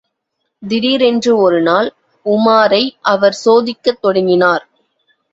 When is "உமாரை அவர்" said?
2.25-3.37